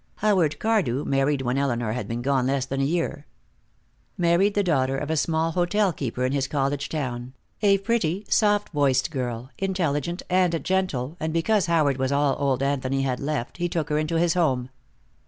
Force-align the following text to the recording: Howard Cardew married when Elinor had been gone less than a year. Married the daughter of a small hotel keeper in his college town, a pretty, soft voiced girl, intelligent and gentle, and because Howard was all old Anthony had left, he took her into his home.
Howard 0.15 0.57
Cardew 0.57 1.05
married 1.05 1.43
when 1.43 1.59
Elinor 1.59 1.91
had 1.91 2.07
been 2.07 2.23
gone 2.23 2.47
less 2.47 2.65
than 2.65 2.81
a 2.81 2.83
year. 2.83 3.27
Married 4.17 4.55
the 4.55 4.63
daughter 4.63 4.97
of 4.97 5.11
a 5.11 5.15
small 5.15 5.51
hotel 5.51 5.93
keeper 5.93 6.25
in 6.25 6.31
his 6.31 6.47
college 6.47 6.89
town, 6.89 7.35
a 7.61 7.77
pretty, 7.77 8.25
soft 8.27 8.69
voiced 8.69 9.11
girl, 9.11 9.51
intelligent 9.59 10.23
and 10.27 10.63
gentle, 10.63 11.17
and 11.19 11.31
because 11.31 11.67
Howard 11.67 11.97
was 11.97 12.11
all 12.11 12.35
old 12.39 12.63
Anthony 12.63 13.03
had 13.03 13.19
left, 13.19 13.57
he 13.57 13.69
took 13.69 13.89
her 13.89 13.99
into 13.99 14.15
his 14.17 14.33
home. 14.33 14.71